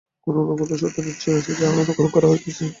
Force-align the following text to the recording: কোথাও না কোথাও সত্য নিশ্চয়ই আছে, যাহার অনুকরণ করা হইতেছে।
কোথাও 0.27 0.43
না 0.47 0.53
কোথাও 0.59 0.77
সত্য 0.77 0.97
নিশ্চয়ই 1.01 1.37
আছে, 1.39 1.51
যাহার 1.59 1.75
অনুকরণ 1.75 2.09
করা 2.15 2.27
হইতেছে। 2.27 2.65